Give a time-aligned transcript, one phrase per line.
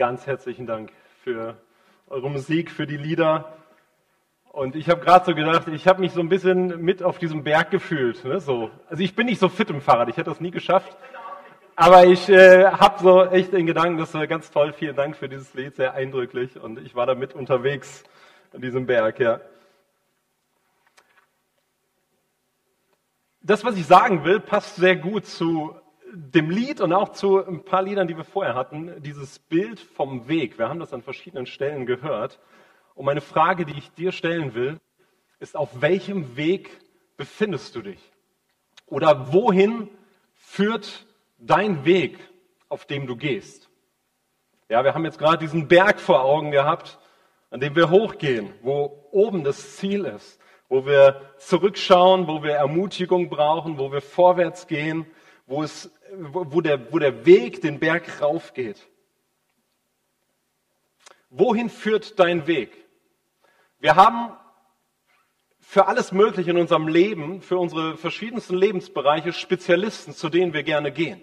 [0.00, 0.90] ganz herzlichen Dank
[1.22, 1.58] für
[2.08, 3.52] eure Musik, für die Lieder.
[4.50, 7.44] Und ich habe gerade so gedacht, ich habe mich so ein bisschen mit auf diesem
[7.44, 8.24] Berg gefühlt.
[8.24, 8.40] Ne?
[8.40, 8.70] So.
[8.88, 10.96] Also ich bin nicht so fit im Fahrrad, ich hätte das nie geschafft.
[11.76, 14.72] Aber ich äh, habe so echt den Gedanken, das war ganz toll.
[14.72, 16.58] Vielen Dank für dieses Lied, sehr eindrücklich.
[16.58, 18.02] Und ich war da mit unterwegs
[18.54, 19.42] an diesem Berg, ja.
[23.42, 25.78] Das, was ich sagen will, passt sehr gut zu
[26.12, 29.02] dem Lied und auch zu ein paar Liedern, die wir vorher hatten.
[29.02, 30.58] Dieses Bild vom Weg.
[30.58, 32.38] Wir haben das an verschiedenen Stellen gehört.
[32.94, 34.80] Und meine Frage, die ich dir stellen will,
[35.38, 36.70] ist, auf welchem Weg
[37.16, 38.00] befindest du dich?
[38.86, 39.88] Oder wohin
[40.34, 41.06] führt
[41.38, 42.18] dein Weg,
[42.68, 43.68] auf dem du gehst?
[44.68, 46.98] Ja, wir haben jetzt gerade diesen Berg vor Augen gehabt,
[47.50, 50.38] an dem wir hochgehen, wo oben das Ziel ist,
[50.68, 55.06] wo wir zurückschauen, wo wir Ermutigung brauchen, wo wir vorwärts gehen,
[55.46, 58.88] wo, es, wo, der, wo der Weg den Berg raufgeht.
[61.30, 62.72] Wohin führt dein Weg?
[63.78, 64.36] Wir haben
[65.60, 70.90] für alles Mögliche in unserem Leben, für unsere verschiedensten Lebensbereiche Spezialisten, zu denen wir gerne
[70.90, 71.20] gehen.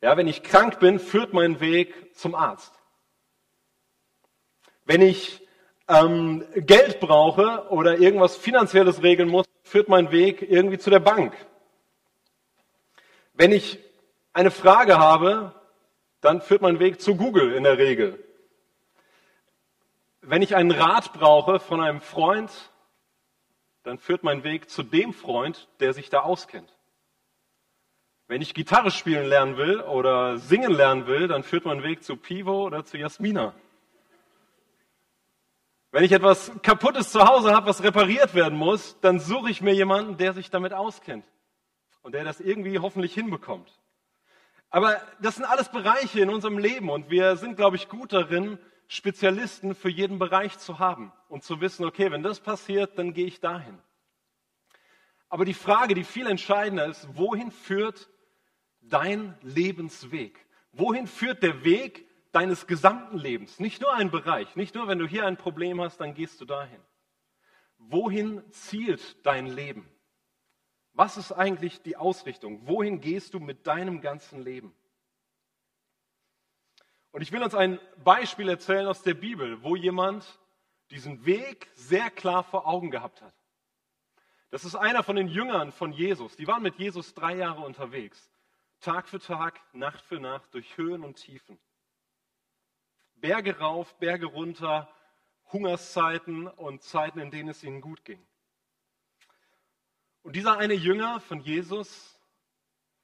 [0.00, 2.72] Ja, wenn ich krank bin, führt mein Weg zum Arzt.
[4.84, 5.46] Wenn ich
[5.88, 11.34] ähm, Geld brauche oder irgendwas Finanzielles regeln muss, führt mein Weg irgendwie zu der Bank.
[13.38, 13.78] Wenn ich
[14.32, 15.54] eine Frage habe,
[16.20, 18.18] dann führt mein Weg zu Google in der Regel.
[20.22, 22.50] Wenn ich einen Rat brauche von einem Freund,
[23.84, 26.76] dann führt mein Weg zu dem Freund, der sich da auskennt.
[28.26, 32.16] Wenn ich Gitarre spielen lernen will oder singen lernen will, dann führt mein Weg zu
[32.16, 33.54] Pivo oder zu Jasmina.
[35.92, 39.74] Wenn ich etwas Kaputtes zu Hause habe, was repariert werden muss, dann suche ich mir
[39.74, 41.24] jemanden, der sich damit auskennt
[42.08, 43.70] und der das irgendwie hoffentlich hinbekommt.
[44.70, 48.58] Aber das sind alles Bereiche in unserem Leben und wir sind, glaube ich, gut darin,
[48.86, 53.26] Spezialisten für jeden Bereich zu haben und zu wissen, okay, wenn das passiert, dann gehe
[53.26, 53.78] ich dahin.
[55.28, 58.08] Aber die Frage, die viel entscheidender ist, wohin führt
[58.80, 60.46] dein Lebensweg?
[60.72, 63.60] Wohin führt der Weg deines gesamten Lebens?
[63.60, 66.46] Nicht nur ein Bereich, nicht nur, wenn du hier ein Problem hast, dann gehst du
[66.46, 66.80] dahin.
[67.76, 69.86] Wohin zielt dein Leben?
[70.98, 72.66] Was ist eigentlich die Ausrichtung?
[72.66, 74.74] Wohin gehst du mit deinem ganzen Leben?
[77.12, 80.40] Und ich will uns ein Beispiel erzählen aus der Bibel, wo jemand
[80.90, 83.32] diesen Weg sehr klar vor Augen gehabt hat.
[84.50, 86.34] Das ist einer von den Jüngern von Jesus.
[86.34, 88.28] Die waren mit Jesus drei Jahre unterwegs.
[88.80, 91.60] Tag für Tag, Nacht für Nacht, durch Höhen und Tiefen.
[93.14, 94.92] Berge rauf, Berge runter,
[95.52, 98.27] Hungerszeiten und Zeiten, in denen es ihnen gut ging.
[100.28, 102.20] Und dieser eine Jünger von Jesus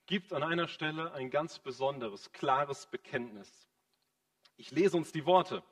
[0.04, 3.66] gibt an einer Stelle ein ganz besonderes, klares Bekenntnis.
[4.58, 5.64] Ich lese uns die Worte.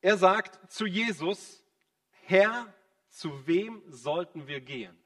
[0.00, 1.62] Er sagt zu Jesus,
[2.22, 2.72] Herr,
[3.10, 4.98] zu wem sollten wir gehen?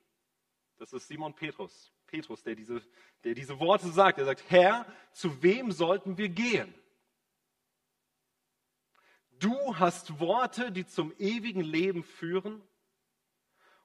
[0.79, 2.81] Das ist Simon Petrus, Petrus, der diese,
[3.25, 4.19] der diese Worte sagt.
[4.19, 6.73] Er sagt, Herr, zu wem sollten wir gehen?
[9.41, 12.63] Du hast Worte, die zum ewigen Leben führen.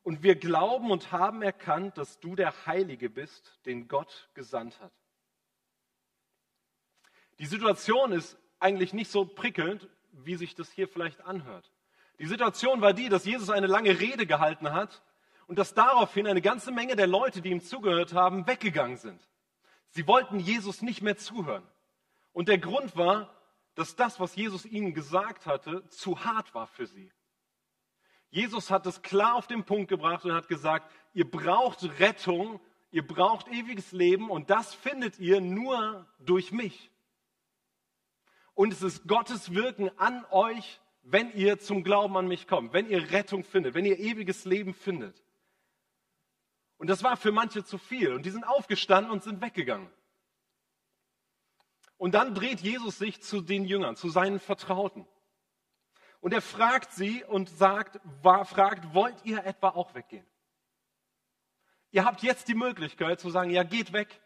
[0.07, 4.93] Und wir glauben und haben erkannt, dass du der Heilige bist, den Gott gesandt hat.
[7.39, 11.69] Die Situation ist eigentlich nicht so prickelnd, wie sich das hier vielleicht anhört.
[12.19, 15.03] Die Situation war die, dass Jesus eine lange Rede gehalten hat
[15.45, 19.21] und dass daraufhin eine ganze Menge der Leute, die ihm zugehört haben, weggegangen sind.
[19.89, 21.67] Sie wollten Jesus nicht mehr zuhören.
[22.31, 23.35] Und der Grund war,
[23.75, 27.11] dass das, was Jesus ihnen gesagt hatte, zu hart war für sie.
[28.29, 32.59] Jesus hat es klar auf den Punkt gebracht und hat gesagt, ihr braucht Rettung,
[32.91, 36.91] ihr braucht ewiges Leben und das findet ihr nur durch mich.
[38.53, 42.89] Und es ist Gottes Wirken an euch, wenn ihr zum Glauben an mich kommt, wenn
[42.89, 45.23] ihr Rettung findet, wenn ihr ewiges Leben findet.
[46.77, 48.13] Und das war für manche zu viel.
[48.13, 49.89] Und die sind aufgestanden und sind weggegangen.
[51.97, 55.07] Und dann dreht Jesus sich zu den Jüngern, zu seinen Vertrauten.
[56.27, 60.27] Und er fragt sie und sagt, war, fragt, wollt ihr etwa auch weggehen?
[61.91, 64.19] Ihr habt jetzt die Möglichkeit zu sagen, ja, geht weg.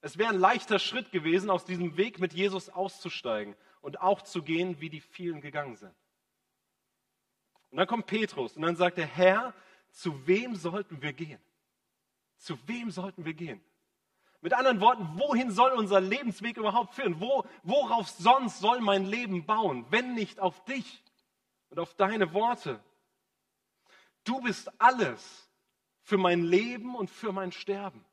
[0.00, 4.44] Es wäre ein leichter Schritt gewesen, aus diesem Weg mit Jesus auszusteigen und auch zu
[4.44, 5.92] gehen, wie die vielen gegangen sind.
[7.70, 9.54] Und dann kommt Petrus und dann sagt er, Herr,
[9.90, 11.40] zu wem sollten wir gehen?
[12.36, 13.60] Zu wem sollten wir gehen?
[14.40, 17.18] Mit anderen Worten, wohin soll unser Lebensweg überhaupt führen?
[17.18, 21.03] Wo, worauf sonst soll mein Leben bauen, wenn nicht auf dich
[21.74, 22.80] und auf deine Worte?
[24.22, 25.50] Du bist alles
[26.02, 28.04] für mein Leben und für mein Sterben.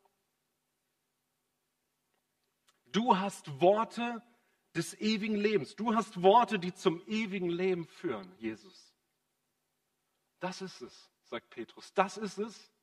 [2.88, 4.24] Du hast Worte,
[4.74, 5.76] des ewigen Lebens.
[5.76, 8.96] Du hast Worte, die zum ewigen Leben führen, Jesus.
[10.40, 11.94] Das ist es, sagt Petrus.
[11.94, 12.74] Das ist es.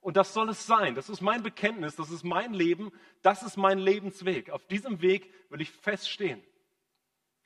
[0.00, 0.94] Und das soll es sein.
[0.94, 2.92] Das ist mein Bekenntnis, das ist mein Leben,
[3.22, 4.50] das ist mein Lebensweg.
[4.50, 6.42] Auf diesem Weg will ich feststehen.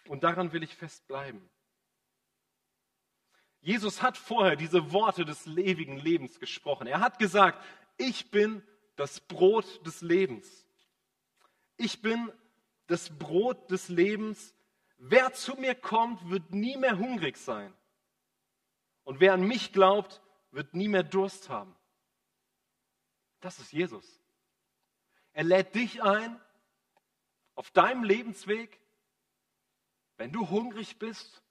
[0.09, 1.49] Und daran will ich festbleiben.
[3.63, 6.89] Jesus hat vorher diese Worte des ewigen Lebens gesprochen.
[6.89, 7.65] Er hat gesagt,
[7.97, 8.61] ich bin
[8.97, 10.67] das Brot des Lebens.
[11.77, 12.31] Ich bin
[12.89, 14.55] das Brot des Lebens.
[14.99, 17.73] Wer zu mir kommt, wird nie mehr hungrig sein.
[19.05, 20.21] Und wer an mich glaubt,
[20.51, 21.75] wird nie mehr Durst haben.
[23.41, 24.21] Das ist Jesus.
[25.33, 26.41] Er lädt dich ein
[27.55, 28.81] auf deinem Lebensweg,
[30.17, 31.43] wenn du hungrig bist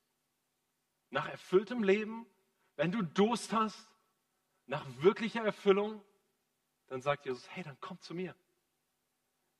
[1.12, 2.26] nach erfülltem Leben,
[2.76, 3.88] wenn du Durst hast
[4.66, 6.04] nach wirklicher Erfüllung,
[6.88, 8.36] dann sagt Jesus, hey, dann komm zu mir.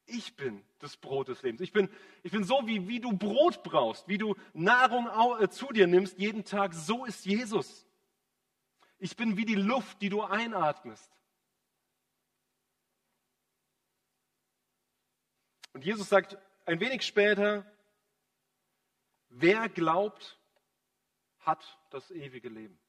[0.06, 1.62] Ich bin das Brot des Lebens.
[1.62, 1.90] Ich bin,
[2.24, 5.08] ich bin so, wie, wie du Brot brauchst, wie du Nahrung
[5.40, 7.86] äh, zu dir nimmst jeden Tag, so ist Jesus.
[8.98, 11.10] Ich bin wie die Luft, die du einatmest.
[15.74, 17.66] Und Jesus sagt ein wenig später,
[19.30, 20.41] wer glaubt,
[21.42, 22.80] hat das ewige Leben.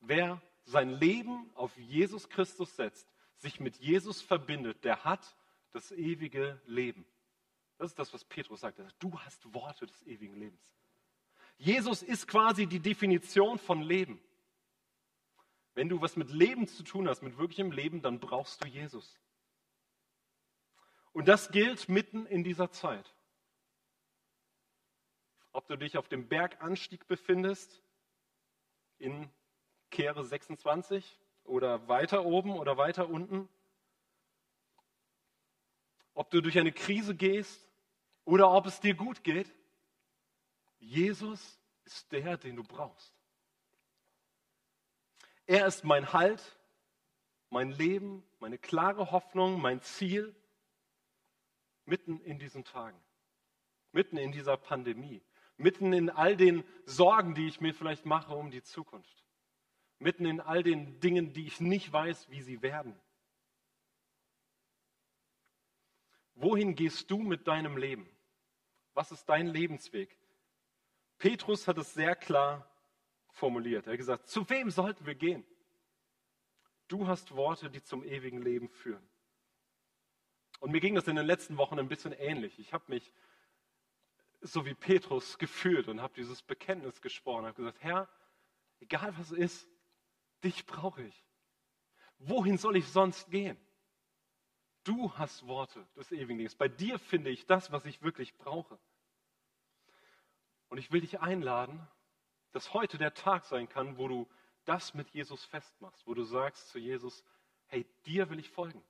[0.00, 5.36] Wer sein Leben auf Jesus Christus setzt, sich mit Jesus verbindet, der hat
[5.70, 7.06] das ewige Leben.
[7.78, 8.80] Das ist das, was Petrus sagt.
[8.98, 10.74] Du hast Worte des ewigen Lebens.
[11.56, 14.20] Jesus ist quasi die Definition von Leben.
[15.74, 19.16] Wenn du was mit Leben zu tun hast, mit wirklichem Leben, dann brauchst du Jesus.
[21.12, 23.14] Und das gilt mitten in dieser Zeit.
[25.58, 27.82] Ob du dich auf dem Berganstieg befindest,
[28.98, 29.28] in
[29.90, 33.48] Kehre 26 oder weiter oben oder weiter unten,
[36.14, 37.66] ob du durch eine Krise gehst
[38.24, 39.52] oder ob es dir gut geht,
[40.78, 43.12] Jesus ist der, den du brauchst.
[45.44, 46.56] Er ist mein Halt,
[47.50, 50.36] mein Leben, meine klare Hoffnung, mein Ziel
[51.84, 53.00] mitten in diesen Tagen,
[53.90, 55.20] mitten in dieser Pandemie,
[55.58, 59.24] mitten in all den Sorgen, die ich mir vielleicht mache um die Zukunft,
[59.98, 62.98] mitten in all den Dingen, die ich nicht weiß, wie sie werden.
[66.34, 68.08] Wohin gehst du mit deinem Leben?
[68.94, 70.16] Was ist dein Lebensweg?
[71.18, 72.70] Petrus hat es sehr klar
[73.30, 73.86] formuliert.
[73.86, 75.44] Er hat gesagt, zu wem sollten wir gehen?
[76.86, 79.06] Du hast Worte, die zum ewigen Leben führen.
[80.60, 82.58] Und mir ging das in den letzten Wochen ein bisschen ähnlich.
[82.58, 83.12] Ich habe mich
[84.40, 88.08] so wie Petrus gefühlt und habe dieses Bekenntnis gesprochen, habe gesagt, Herr,
[88.80, 89.68] egal was es ist,
[90.44, 91.24] dich brauche ich.
[92.18, 93.58] Wohin soll ich sonst gehen?
[94.84, 96.54] Du hast Worte des ewigen Lebens.
[96.54, 98.78] Bei dir finde ich das, was ich wirklich brauche.
[100.68, 101.86] Und ich will dich einladen,
[102.52, 104.28] dass heute der Tag sein kann, wo du
[104.64, 107.24] das mit Jesus festmachst, wo du sagst zu Jesus,
[107.66, 108.82] hey, dir will ich folgen.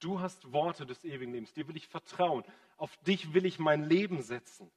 [0.00, 2.44] Du hast Worte des ewigen Lebens, dir will ich vertrauen,
[2.76, 4.70] auf dich will ich mein Leben setzen.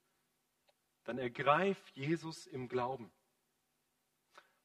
[1.03, 3.11] Dann ergreif Jesus im Glauben.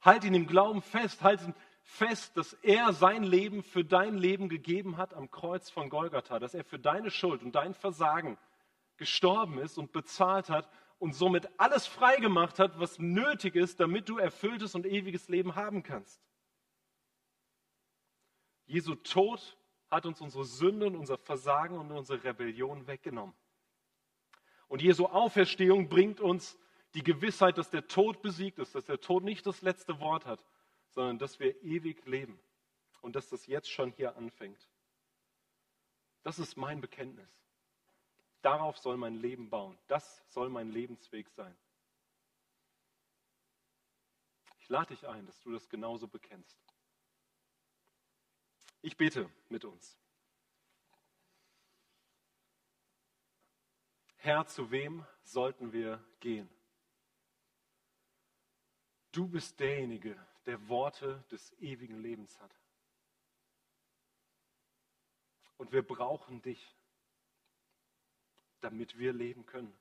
[0.00, 4.48] Halt ihn im Glauben fest, halt ihn fest, dass er sein Leben für dein Leben
[4.48, 8.38] gegeben hat am Kreuz von Golgatha, dass er für deine Schuld und dein Versagen
[8.96, 10.68] gestorben ist und bezahlt hat
[10.98, 15.82] und somit alles freigemacht hat, was nötig ist, damit du erfülltes und ewiges Leben haben
[15.82, 16.20] kannst.
[18.66, 19.56] Jesu Tod
[19.90, 23.34] hat uns unsere Sünde und unser Versagen und unsere Rebellion weggenommen.
[24.68, 26.58] Und Jesu Auferstehung bringt uns
[26.94, 30.44] die Gewissheit, dass der Tod besiegt ist, dass der Tod nicht das letzte Wort hat,
[30.90, 32.38] sondern dass wir ewig leben
[33.02, 34.68] und dass das jetzt schon hier anfängt.
[36.22, 37.28] Das ist mein Bekenntnis.
[38.42, 39.78] Darauf soll mein Leben bauen.
[39.86, 41.56] Das soll mein Lebensweg sein.
[44.58, 46.58] Ich lade dich ein, dass du das genauso bekennst.
[48.82, 49.96] Ich bete mit uns.
[54.26, 56.50] Herr, zu wem sollten wir gehen?
[59.12, 62.50] Du bist derjenige, der Worte des ewigen Lebens hat.
[65.58, 66.74] Und wir brauchen dich,
[68.62, 69.72] damit wir leben können.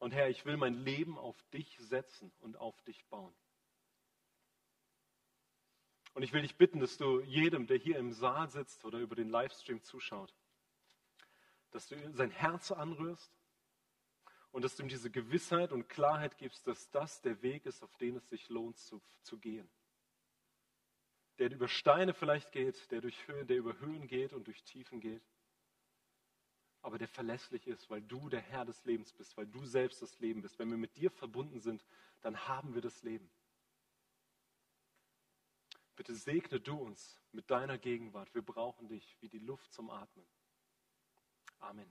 [0.00, 3.32] Und Herr, ich will mein Leben auf dich setzen und auf dich bauen.
[6.14, 9.14] Und ich will dich bitten, dass du jedem, der hier im Saal sitzt oder über
[9.14, 10.34] den Livestream zuschaut,
[11.76, 13.30] dass du sein Herz anrührst
[14.50, 17.94] und dass du ihm diese Gewissheit und Klarheit gibst, dass das der Weg ist, auf
[17.96, 19.68] den es sich lohnt zu, zu gehen.
[21.38, 25.00] Der über Steine vielleicht geht, der, durch Höhen, der über Höhen geht und durch Tiefen
[25.00, 25.22] geht.
[26.80, 30.18] aber der verlässlich ist, weil du der Herr des Lebens bist, weil du selbst das
[30.20, 30.58] Leben bist.
[30.58, 31.84] Wenn wir mit dir verbunden sind,
[32.22, 33.28] dann haben wir das Leben.
[35.96, 38.32] Bitte segne du uns mit deiner Gegenwart.
[38.34, 40.24] Wir brauchen dich wie die Luft zum Atmen.
[41.62, 41.86] Amen.